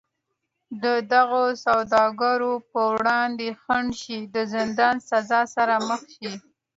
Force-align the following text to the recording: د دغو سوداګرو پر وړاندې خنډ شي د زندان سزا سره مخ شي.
د 0.83 0.85
دغو 1.13 1.43
سوداګرو 1.65 2.53
پر 2.71 2.89
وړاندې 2.97 3.47
خنډ 3.61 3.89
شي 4.01 4.19
د 4.35 4.37
زندان 4.53 4.95
سزا 5.09 5.41
سره 5.55 5.75
مخ 5.89 6.01
شي. 6.15 6.31